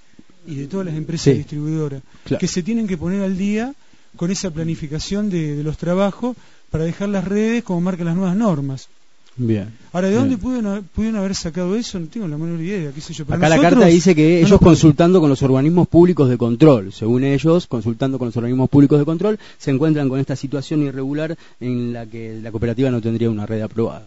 y 0.45 0.55
de 0.55 0.67
todas 0.67 0.85
las 0.85 0.95
empresas 0.95 1.33
Sí. 1.33 1.39
distribuidoras 1.39 2.03
Claro. 2.23 2.39
que 2.39 2.47
se 2.47 2.61
tienen 2.61 2.85
que 2.87 2.97
poner 2.97 3.23
al 3.23 3.35
día 3.35 3.73
con 4.15 4.31
esa 4.31 4.51
planificación 4.51 5.29
de, 5.29 5.55
de 5.55 5.63
los 5.63 5.77
trabajos 5.77 6.35
para 6.71 6.83
dejar 6.83 7.09
las 7.09 7.23
redes 7.25 7.63
como 7.63 7.81
marcan 7.81 8.05
las 8.07 8.15
nuevas 8.15 8.35
normas. 8.35 8.87
Bien. 9.35 9.73
Ahora, 9.93 10.09
¿de 10.09 10.15
dónde 10.15 10.37
pudieron, 10.37 10.67
haber- 10.71 10.83
pudieron 10.83 11.19
haber 11.19 11.33
sacado 11.33 11.75
eso? 11.75 11.99
No 11.99 12.05
tengo 12.05 12.27
la 12.27 12.37
menor 12.37 12.61
idea, 12.61 12.91
qué 12.91 13.01
sé 13.01 13.13
yo. 13.13 13.25
pero 13.25 13.37
Acá 13.37 13.49
la 13.49 13.59
carta 13.59 13.87
dice 13.87 14.13
que 14.13 14.39
ellos 14.41 14.59
consultando 14.61 15.19
con 15.19 15.27
los 15.29 15.41
organismos 15.41 15.87
públicos 15.87 16.29
de 16.29 16.37
control, 16.37 16.93
según 16.93 17.23
ellos, 17.23 17.65
consultando 17.65 18.19
con 18.19 18.27
los 18.27 18.37
organismos 18.37 18.69
públicos 18.69 18.99
de 18.99 19.05
control, 19.05 19.39
se 19.57 19.71
encuentran 19.71 20.07
con 20.07 20.19
esta 20.19 20.35
situación 20.35 20.83
irregular 20.83 21.35
en 21.59 21.93
la 21.93 22.05
que 22.05 22.39
la 22.43 22.51
cooperativa 22.51 22.91
no 22.91 23.01
tendría 23.01 23.31
una 23.31 23.47
red 23.47 23.61
aprobada. 23.61 24.05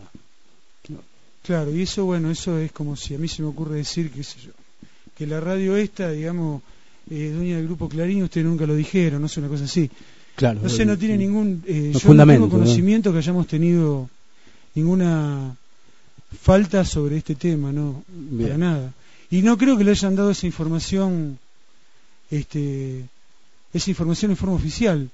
Claro, 1.43 1.71
y 1.75 1.83
eso, 1.83 2.05
bueno, 2.05 2.31
eso 2.31 2.59
es 2.59 2.73
como 2.73 2.97
si 2.97 3.15
a 3.15 3.19
mí 3.19 3.29
se 3.29 3.43
me 3.43 3.49
ocurre 3.49 3.77
decir, 3.77 4.11
qué 4.11 4.25
sé 4.25 4.37
yo, 4.45 4.53
que 5.17 5.27
la 5.27 5.41
radio 5.41 5.77
esta, 5.77 6.11
digamos, 6.11 6.63
es 7.11 7.35
dueña 7.35 7.57
del 7.57 7.67
grupo 7.67 7.89
Clarín, 7.89 8.23
ustedes 8.23 8.47
nunca 8.47 8.67
lo 8.67 8.75
dijeron, 8.75 9.23
no 9.23 9.29
sé, 9.29 9.41
una 9.41 9.49
cosa 9.49 9.65
así. 9.65 9.91
Claro. 10.35 10.61
No 10.63 10.69
sé, 10.69 10.85
no 10.85 10.99
tiene 10.99 11.17
ningún. 11.17 11.63
eh, 11.67 11.91
yo 11.95 12.01
fundamento, 12.01 12.41
no 12.41 12.47
tengo 12.49 12.59
conocimiento 12.61 13.13
que 13.13 13.19
hayamos 13.19 13.47
tenido 13.47 14.11
ninguna 14.75 15.57
falta 16.43 16.85
sobre 16.85 17.17
este 17.17 17.35
tema, 17.35 17.73
no, 17.73 18.03
Bien. 18.09 18.49
para 18.49 18.59
nada. 18.59 18.93
Y 19.31 19.43
no 19.43 19.57
creo 19.57 19.77
que 19.79 19.85
le 19.85 19.93
hayan 19.93 20.15
dado 20.15 20.31
esa 20.31 20.47
información, 20.47 21.39
este, 22.31 23.05
esa 23.73 23.91
información 23.91 24.31
en 24.33 24.37
forma 24.37 24.55
oficial. 24.57 25.09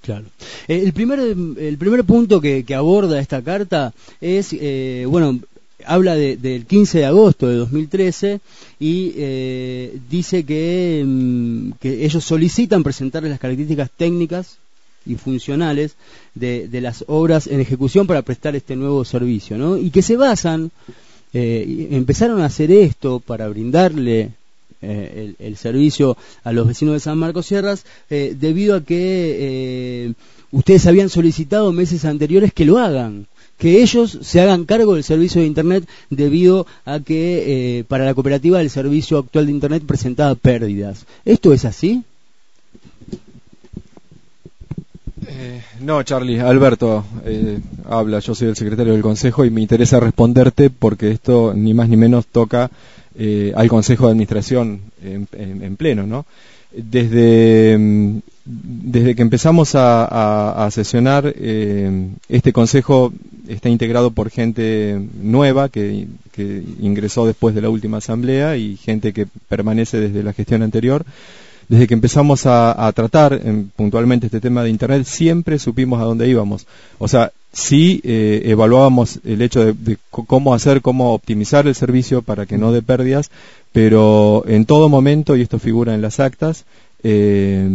Claro. 0.00 0.26
Eh, 0.68 0.82
El 0.84 0.92
primer, 0.92 1.20
el 1.20 1.78
primer 1.78 2.04
punto 2.04 2.40
que, 2.40 2.64
que 2.64 2.74
aborda 2.74 3.20
esta 3.20 3.42
carta 3.42 3.92
es, 4.20 4.48
eh, 4.52 5.04
bueno, 5.06 5.38
habla 5.86 6.14
de- 6.14 6.36
del 6.36 6.66
15 6.66 6.98
de 6.98 7.04
agosto 7.06 7.48
de 7.48 7.56
2013 7.56 8.40
y 8.80 9.12
eh, 9.16 9.98
dice 10.10 10.44
que, 10.44 11.02
mm, 11.06 11.72
que 11.80 12.04
ellos 12.04 12.24
solicitan 12.24 12.82
presentarles 12.82 13.30
las 13.30 13.40
características 13.40 13.90
técnicas 13.96 14.58
y 15.04 15.16
funcionales 15.16 15.94
de, 16.34 16.68
las 16.80 17.04
obras 17.08 17.46
en 17.46 17.60
ejecución 17.60 18.06
para 18.06 18.22
prestar 18.22 18.54
este 18.56 18.76
nuevo 18.76 19.04
servicio. 19.04 19.76
Y 19.78 19.90
que 19.90 20.02
se 20.02 20.16
basan, 20.16 20.70
eh, 21.32 21.88
empezaron 21.90 22.40
a 22.40 22.46
hacer 22.46 22.70
esto 22.70 23.18
para 23.20 23.48
brindarle 23.48 24.30
eh, 24.80 25.34
el, 25.38 25.46
el 25.46 25.56
servicio 25.56 26.16
a 26.44 26.52
los 26.52 26.66
vecinos 26.68 26.94
de 26.94 27.00
San 27.00 27.18
Marcos 27.18 27.46
Sierras 27.46 27.84
debido 28.08 28.76
a 28.76 28.84
que 28.84 30.12
ustedes 30.52 30.86
habían 30.86 31.08
solicitado 31.08 31.72
meses 31.72 32.04
anteriores 32.04 32.52
que 32.52 32.64
lo 32.64 32.78
hagan 32.78 33.26
que 33.62 33.80
ellos 33.82 34.18
se 34.22 34.40
hagan 34.40 34.64
cargo 34.72 34.94
del 34.94 35.04
servicio 35.04 35.40
de 35.40 35.46
internet 35.46 35.82
debido 36.10 36.66
a 36.84 36.98
que 36.98 37.78
eh, 37.78 37.84
para 37.84 38.04
la 38.04 38.14
cooperativa 38.14 38.60
el 38.60 38.70
servicio 38.70 39.18
actual 39.18 39.46
de 39.46 39.52
internet 39.52 39.82
presentaba 39.86 40.34
pérdidas. 40.34 41.06
Esto 41.24 41.52
es 41.56 41.64
así 41.64 42.02
Eh, 45.26 45.62
no, 45.80 46.02
Charlie, 46.02 46.40
Alberto 46.40 47.04
eh, 47.24 47.58
habla, 47.88 48.18
yo 48.18 48.34
soy 48.34 48.48
el 48.48 48.56
secretario 48.56 48.92
del 48.94 49.02
Consejo 49.02 49.44
y 49.44 49.50
me 49.50 49.60
interesa 49.60 50.00
responderte 50.00 50.68
porque 50.68 51.12
esto 51.12 51.54
ni 51.54 51.72
más 51.74 51.88
ni 51.88 51.96
menos 51.96 52.26
toca 52.26 52.70
al 53.54 53.68
Consejo 53.68 54.06
de 54.06 54.12
Administración 54.12 54.80
en, 55.04 55.28
en- 55.32 55.62
en 55.62 55.76
pleno, 55.76 56.06
¿no? 56.06 56.24
Desde, 56.74 57.76
mm, 57.78 58.18
desde 58.44 59.14
que 59.14 59.22
empezamos 59.22 59.74
a, 59.74 60.64
a- 60.64 60.70
sesionar, 60.70 61.32
este 62.28 62.52
Consejo 62.52 63.12
está 63.54 63.68
integrado 63.68 64.10
por 64.10 64.30
gente 64.30 65.00
nueva 65.20 65.68
que, 65.68 66.06
ingresó 66.80 67.26
después 67.26 67.54
de 67.54 67.60
la 67.60 67.68
última 67.68 67.98
asamblea 67.98 68.56
y 68.56 68.76
gente 68.76 69.12
que 69.12 69.26
permanece 69.48 70.00
desde 70.00 70.22
la 70.22 70.32
gestión 70.32 70.62
anterior 70.62 71.04
desde 71.68 71.86
que 71.86 71.94
empezamos 71.94 72.44
a, 72.46 72.90
tratar 72.94 73.40
em, 73.42 73.68
puntualmente 73.76 74.26
este 74.26 74.40
tema 74.40 74.62
de 74.62 74.70
Internet, 74.70 75.06
siempre 75.06 75.58
supimos 75.58 76.00
a 76.00 76.04
dónde 76.04 76.28
íbamos. 76.28 76.66
O 76.98 77.08
sea, 77.08 77.32
sí 77.52 78.00
eh, 78.04 78.42
evaluábamos 78.46 79.20
el 79.24 79.40
hecho 79.40 79.64
de, 79.64 79.72
de 79.72 79.96
cómo 80.10 80.54
hacer, 80.54 80.82
cómo 80.82 81.14
optimizar 81.14 81.66
el 81.66 81.74
servicio 81.74 82.20
para 82.20 82.44
que 82.44 82.58
no 82.58 82.72
dé 82.72 82.82
pérdidas, 82.82 83.30
pero 83.72 84.44
en 84.46 84.66
todo 84.66 84.88
momento, 84.88 85.34
y 85.34 85.42
esto 85.42 85.58
figura 85.58 85.94
en 85.94 86.02
las 86.02 86.20
actas, 86.20 86.64
eh, 87.04 87.68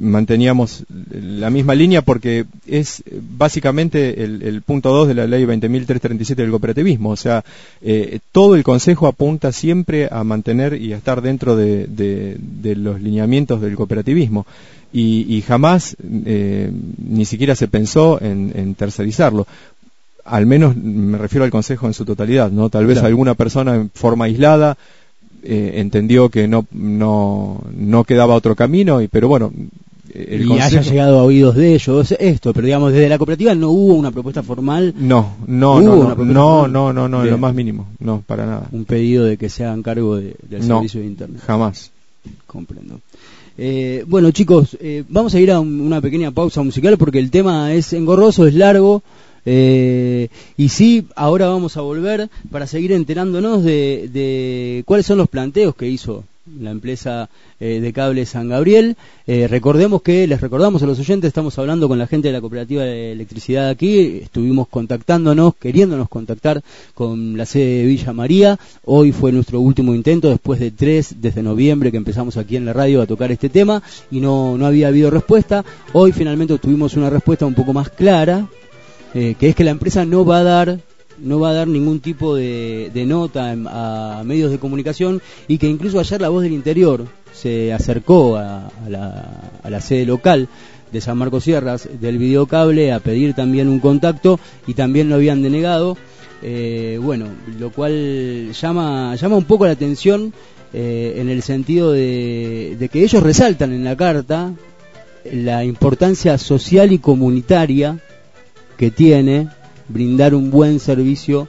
manteníamos 0.00 0.84
la 1.10 1.50
misma 1.50 1.74
línea 1.74 2.02
porque 2.02 2.46
es 2.66 3.00
eh, 3.06 3.20
básicamente 3.36 4.24
el, 4.24 4.42
el 4.42 4.62
punto 4.62 4.90
2 4.90 5.08
de 5.08 5.14
la 5.14 5.26
ley 5.26 5.44
20.337 5.44 6.34
del 6.36 6.50
cooperativismo. 6.50 7.10
O 7.10 7.16
sea, 7.16 7.44
eh, 7.82 8.18
todo 8.32 8.54
el 8.54 8.62
Consejo 8.64 9.06
apunta 9.06 9.52
siempre 9.52 10.08
a 10.10 10.24
mantener 10.24 10.74
y 10.80 10.92
a 10.92 10.96
estar 10.96 11.20
dentro 11.22 11.56
de, 11.56 11.86
de- 11.86 12.36
de 12.38 12.76
los 12.76 13.00
lineamientos 13.00 13.60
del 13.60 13.76
cooperativismo. 13.76 14.46
Y, 14.92 15.26
y 15.34 15.40
jamás 15.42 15.96
eh, 16.26 16.70
ni 16.98 17.24
siquiera 17.24 17.54
se 17.54 17.68
pensó 17.68 18.20
en, 18.22 18.52
en 18.54 18.74
tercerizarlo. 18.74 19.46
Al 20.24 20.46
menos 20.46 20.76
me 20.76 21.18
refiero 21.18 21.44
al 21.44 21.50
Consejo 21.50 21.86
en 21.86 21.94
su 21.94 22.04
totalidad, 22.04 22.50
¿no? 22.50 22.68
Tal 22.70 22.86
vez 22.86 22.96
Claro. 22.96 23.08
alguna 23.08 23.34
persona 23.34 23.74
en 23.74 23.90
forma 23.90 24.26
aislada 24.26 24.76
eh, 25.42 25.72
entendió 25.76 26.28
que 26.28 26.46
no, 26.48 26.66
no, 26.72 27.60
no 27.76 28.04
quedaba 28.04 28.34
otro 28.34 28.54
camino, 28.56 29.00
y, 29.02 29.08
pero 29.08 29.28
bueno, 29.28 29.52
el 30.14 30.46
y 30.46 30.52
haya 30.58 30.78
Consejo- 30.80 30.90
llegado 30.90 31.18
a 31.18 31.22
oídos 31.22 31.56
de 31.56 31.74
ellos 31.74 32.14
esto 32.18 32.52
pero 32.52 32.66
digamos 32.66 32.92
desde 32.92 33.08
la 33.08 33.16
cooperativa 33.16 33.54
no 33.54 33.70
hubo 33.70 33.94
una 33.94 34.10
propuesta 34.10 34.42
formal 34.42 34.92
No, 34.98 35.36
no, 35.46 35.80
no, 35.80 36.14
no, 36.14 36.68
no, 36.68 36.92
no, 36.92 37.08
no, 37.08 37.20
Bien. 37.22 37.30
lo 37.32 37.38
más 37.38 37.54
mínimo, 37.54 37.86
no, 37.98 38.22
para 38.26 38.44
nada, 38.44 38.68
un 38.72 38.84
pedido 38.84 39.24
de 39.24 39.38
que 39.38 39.48
se 39.48 39.64
hagan 39.64 39.82
cargo 39.82 40.16
de- 40.16 40.36
del 40.50 40.68
No. 40.68 40.76
servicio 40.78 41.00
de 41.00 41.06
internet 41.06 41.40
jamás. 41.46 41.90
Comprendo. 42.46 43.00
Eh, 43.58 44.04
bueno, 44.06 44.30
chicos, 44.30 44.76
eh, 44.80 45.02
vamos 45.08 45.34
a 45.34 45.40
ir 45.40 45.50
a 45.50 45.60
un- 45.60 45.80
una 45.80 46.00
pequeña 46.00 46.30
pausa 46.30 46.62
musical 46.62 46.96
porque 46.98 47.18
el 47.18 47.30
tema 47.30 47.72
es 47.72 47.92
engorroso, 47.92 48.46
es 48.46 48.54
largo. 48.54 49.02
Eh, 49.44 50.28
y 50.56 50.68
sí, 50.68 51.06
ahora 51.16 51.48
vamos 51.48 51.76
a 51.76 51.80
volver 51.80 52.28
para 52.50 52.66
seguir 52.66 52.92
enterándonos 52.92 53.64
de, 53.64 54.08
de 54.12 54.82
cuáles 54.86 55.06
son 55.06 55.18
los 55.18 55.28
planteos 55.28 55.74
que 55.74 55.88
hizo 55.88 56.24
la 56.60 56.72
empresa 56.72 57.28
eh, 57.60 57.80
de 57.80 57.92
cable 57.92 58.26
San 58.26 58.48
Gabriel. 58.48 58.96
Eh, 59.26 59.46
recordemos 59.48 60.02
que, 60.02 60.26
les 60.26 60.40
recordamos 60.40 60.82
a 60.82 60.86
los 60.86 60.98
oyentes, 60.98 61.28
estamos 61.28 61.56
hablando 61.58 61.88
con 61.88 61.98
la 61.98 62.06
gente 62.06 62.28
de 62.28 62.32
la 62.32 62.40
cooperativa 62.40 62.82
de 62.82 63.12
electricidad 63.12 63.68
aquí, 63.68 64.20
estuvimos 64.22 64.68
contactándonos, 64.68 65.54
queriéndonos 65.56 66.08
contactar 66.08 66.62
con 66.94 67.36
la 67.36 67.46
sede 67.46 67.78
de 67.78 67.86
Villa 67.86 68.12
María. 68.12 68.58
Hoy 68.84 69.12
fue 69.12 69.30
nuestro 69.30 69.60
último 69.60 69.94
intento, 69.94 70.28
después 70.28 70.58
de 70.58 70.72
tres, 70.72 71.16
desde 71.20 71.42
noviembre 71.42 71.90
que 71.90 71.96
empezamos 71.96 72.36
aquí 72.36 72.56
en 72.56 72.64
la 72.64 72.72
radio 72.72 73.02
a 73.02 73.06
tocar 73.06 73.30
este 73.30 73.48
tema 73.48 73.82
y 74.10 74.20
no, 74.20 74.58
no 74.58 74.66
había 74.66 74.88
habido 74.88 75.10
respuesta. 75.10 75.64
Hoy 75.92 76.12
finalmente 76.12 76.54
obtuvimos 76.54 76.94
una 76.94 77.10
respuesta 77.10 77.46
un 77.46 77.54
poco 77.54 77.72
más 77.72 77.88
clara. 77.88 78.48
Que 79.12 79.36
es 79.40 79.54
que 79.54 79.64
la 79.64 79.70
empresa 79.70 80.04
no 80.04 80.24
va 80.24 80.38
a 80.38 80.42
dar 80.42 80.78
no 81.18 81.40
va 81.40 81.50
a 81.50 81.54
dar 81.54 81.68
ningún 81.68 82.00
tipo 82.00 82.34
de, 82.34 82.90
nota 83.06 83.52
a 83.52 84.22
medios 84.24 84.50
de 84.50 84.58
comunicación 84.58 85.22
y 85.48 85.58
que 85.58 85.68
incluso 85.68 86.00
ayer 86.00 86.20
la 86.20 86.28
voz 86.28 86.42
del 86.42 86.52
interior 86.52 87.06
se 87.32 87.72
acercó 87.72 88.36
a, 88.36 88.70
la, 88.88 89.80
sede 89.80 90.06
local 90.06 90.48
de 90.90 91.00
San 91.00 91.16
Marcos 91.16 91.44
Sierras 91.44 91.88
del 92.00 92.18
videocable 92.18 92.92
a 92.92 93.00
pedir 93.00 93.34
también 93.34 93.68
un 93.68 93.80
contacto 93.80 94.38
y 94.66 94.74
también 94.74 95.08
lo 95.08 95.14
habían 95.14 95.42
denegado. 95.42 95.96
Eh, 96.44 96.98
bueno, 97.00 97.26
lo 97.58 97.70
cual 97.70 98.52
llama, 98.52 99.14
llama 99.14 99.36
un 99.36 99.44
poco 99.44 99.64
la 99.64 99.72
atención 99.72 100.34
eh, 100.72 101.14
en 101.18 101.28
el 101.28 101.42
sentido 101.42 101.92
de, 101.92 102.76
de, 102.78 102.88
que 102.88 103.04
ellos 103.04 103.22
resaltan 103.22 103.72
en 103.72 103.84
la 103.84 103.96
carta 103.96 104.52
la 105.30 105.64
importancia 105.64 106.36
social 106.38 106.92
y 106.92 106.98
comunitaria 106.98 108.00
que 108.82 108.90
tiene 108.90 109.48
brindar 109.86 110.34
un 110.34 110.50
buen 110.50 110.80
servicio 110.80 111.46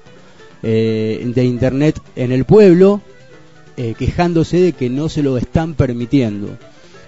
eh, 0.62 1.32
de 1.34 1.44
Internet 1.44 2.00
en 2.16 2.32
el 2.32 2.46
pueblo, 2.46 3.02
eh, 3.76 3.96
quejándose 3.98 4.62
de 4.62 4.74
que 4.74 4.88
no 4.88 5.10
se 5.10 5.24
lo 5.24 5.40
están 5.40 5.74
permitiendo. 5.74 6.50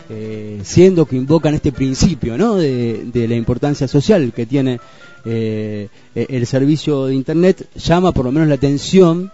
Eh, 0.10 0.62
siendo 0.64 1.06
que 1.06 1.16
invocan 1.16 1.54
este 1.54 1.72
principio 1.72 2.40
¿no? 2.40 2.56
de, 2.56 3.28
la 3.30 3.36
importancia 3.36 3.88
social 3.88 4.34
que 4.36 4.48
tiene 4.48 4.80
el 5.26 6.48
servicio 6.48 7.06
de 7.06 7.14
Internet, 7.14 7.68
llama 7.76 8.12
por 8.12 8.26
lo 8.26 8.32
menos 8.32 8.48
la 8.48 8.56
atención 8.56 9.32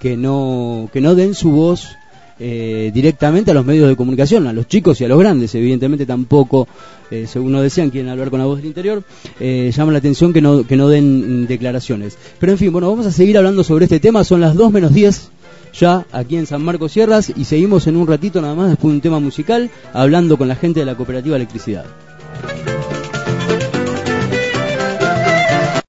que 0.00 0.18
no, 0.18 0.90
que 0.92 1.00
no 1.00 1.14
den 1.14 1.32
su 1.32 1.50
voz 1.50 1.96
eh, 2.38 2.90
directamente 2.92 3.50
a 3.50 3.54
los 3.54 3.64
medios 3.64 3.88
de 3.88 3.96
comunicación, 3.96 4.46
a 4.46 4.52
los 4.52 4.68
chicos 4.68 5.00
y 5.00 5.04
a 5.04 5.08
los 5.08 5.18
grandes, 5.18 5.54
evidentemente 5.54 6.06
tampoco, 6.06 6.68
eh, 7.10 7.26
según 7.26 7.52
nos 7.52 7.62
decían, 7.62 7.90
quieren 7.90 8.10
hablar 8.10 8.30
con 8.30 8.38
la 8.38 8.46
voz 8.46 8.58
del 8.58 8.66
interior, 8.66 9.02
eh, 9.40 9.72
llama 9.74 9.92
la 9.92 9.98
atención 9.98 10.32
que 10.32 10.42
no, 10.42 10.66
que 10.66 10.76
no 10.76 10.88
den 10.88 11.46
declaraciones. 11.46 12.18
Pero 12.38 12.52
en 12.52 12.58
fin, 12.58 12.72
bueno, 12.72 12.90
vamos 12.90 13.06
a 13.06 13.12
seguir 13.12 13.38
hablando 13.38 13.64
sobre 13.64 13.84
este 13.84 14.00
tema, 14.00 14.24
son 14.24 14.40
las 14.40 14.54
2 14.54 14.72
menos 14.72 14.92
10 14.92 15.30
ya 15.78 16.06
aquí 16.12 16.36
en 16.36 16.46
San 16.46 16.64
Marcos 16.64 16.92
Sierras 16.92 17.30
y 17.34 17.44
seguimos 17.44 17.86
en 17.86 17.96
un 17.96 18.06
ratito 18.06 18.40
nada 18.40 18.54
más 18.54 18.70
después 18.70 18.92
de 18.92 18.96
un 18.96 19.00
tema 19.02 19.20
musical 19.20 19.70
hablando 19.92 20.38
con 20.38 20.48
la 20.48 20.56
gente 20.56 20.80
de 20.80 20.86
la 20.86 20.94
cooperativa 20.94 21.36
electricidad. 21.36 21.84